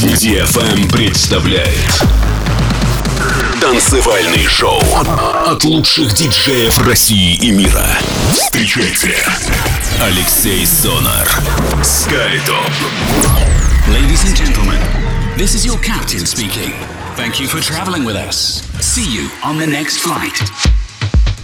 [0.00, 2.02] DFM представляет
[3.60, 4.80] Танцевальный шоу
[5.46, 7.84] от лучших диджеев России и мира.
[8.32, 9.14] Встречайте
[10.00, 11.28] Алексей Сонар.
[11.84, 12.70] Скайтоп.
[13.88, 14.80] Ladies and gentlemen,
[15.36, 16.72] this is your captain speaking.
[17.16, 18.62] Thank you for traveling with us.
[18.80, 20.42] See you on the next flight.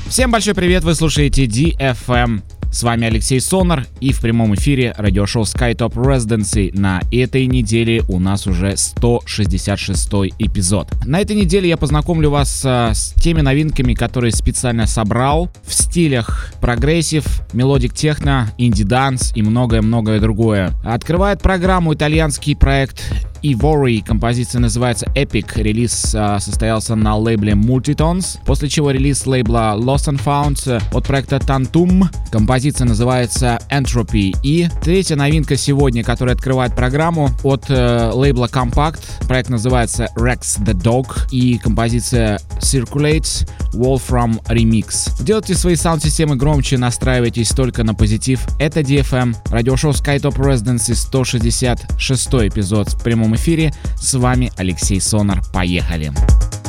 [0.09, 2.41] Всем большой привет, вы слушаете DFM
[2.73, 6.71] с вами Алексей Сонар и в прямом эфире радиошоу SkyTop Residency.
[6.79, 10.89] На этой неделе у нас уже 166 эпизод.
[11.05, 16.53] На этой неделе я познакомлю вас а, с теми новинками, которые специально собрал в стилях
[16.61, 20.73] progressive, melodic techno, indie dance и многое-многое другое.
[20.85, 23.03] Открывает программу итальянский проект
[23.43, 24.05] Ivory.
[24.05, 25.61] Композиция называется Epic.
[25.61, 31.37] Релиз а, состоялся на лейбле Multitones, после чего релиз лейбла Lost and Found от проекта
[31.37, 32.05] Tantum.
[32.31, 34.35] Композиция называется Entropy.
[34.43, 39.01] И третья новинка сегодня, которая открывает программу от э, лейбла Kompakt.
[39.27, 45.23] Проект называется Rex the Dog и композиция Circulates Wolfram Remix.
[45.23, 48.41] Делайте свои саунд-системы громче, настраивайтесь только на позитив.
[48.59, 53.73] Это DFM, радиошоу SkyTop Residency 166 эпизод в прямом эфире.
[53.97, 55.43] С вами Алексей Сонар.
[55.53, 56.13] Поехали!
[56.13, 56.66] Алексей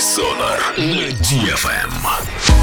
[0.00, 2.59] Сонар на DFM.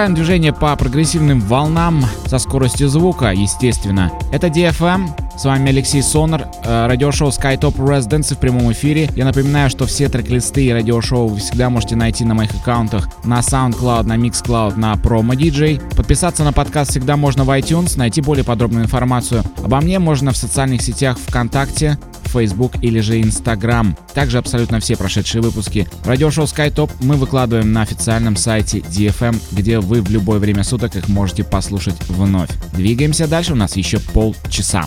[0.00, 4.10] Продолжаем движение по прогрессивным волнам со скоростью звука, естественно.
[4.32, 9.10] Это DFM, с вами Алексей Сонор, э, радиошоу SkyTop Residence в прямом эфире.
[9.14, 13.40] Я напоминаю, что все трек-листы и радиошоу вы всегда можете найти на моих аккаунтах на
[13.40, 15.94] SoundCloud, на MixCloud, на Promo DJ.
[15.94, 20.36] Подписаться на подкаст всегда можно в iTunes, найти более подробную информацию обо мне можно в
[20.38, 21.98] социальных сетях ВКонтакте,
[22.30, 23.96] Facebook или же Instagram.
[24.14, 30.02] Также абсолютно все прошедшие выпуски радиошоу SkyTop мы выкладываем на официальном сайте DFM, где вы
[30.02, 32.50] в любое время суток их можете послушать вновь.
[32.72, 34.86] Двигаемся дальше, у нас еще полчаса.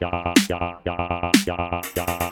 [0.00, 0.96] 呀呀呀
[1.46, 2.31] 呀呀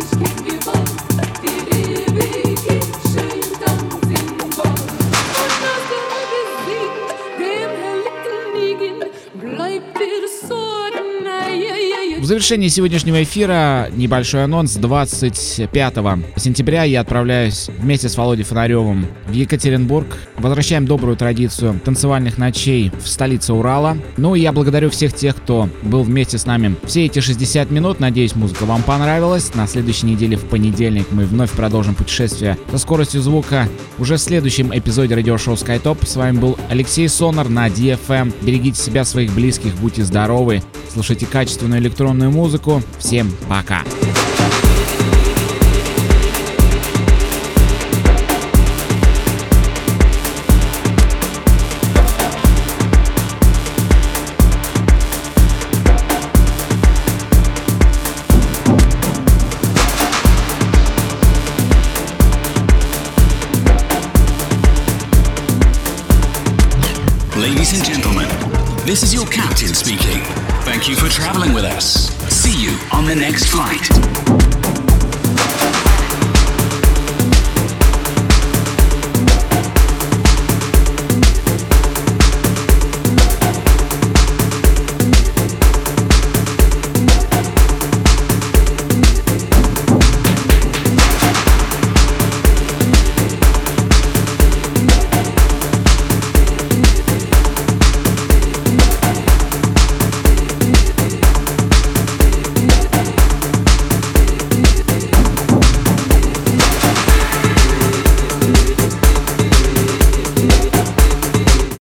[0.00, 0.45] Stop.
[12.26, 14.74] Завершении сегодняшнего эфира небольшой анонс.
[14.74, 15.94] 25
[16.36, 20.18] сентября я отправляюсь вместе с Володей Фонаревым в Екатеринбург.
[20.36, 23.96] Возвращаем добрую традицию танцевальных ночей в столице Урала.
[24.16, 28.00] Ну и я благодарю всех тех, кто был вместе с нами все эти 60 минут.
[28.00, 29.54] Надеюсь, музыка вам понравилась.
[29.54, 33.68] На следующей неделе в понедельник мы вновь продолжим путешествие со скоростью звука.
[33.98, 36.04] Уже в следующем эпизоде радиошоу SkyTop.
[36.04, 38.34] С вами был Алексей Сонар на DFM.
[38.42, 40.60] Берегите себя, своих близких, будьте здоровы.
[40.92, 42.82] Слушайте качественную электронную музыку.
[42.98, 43.82] Всем пока!
[43.82, 44.25] Ladies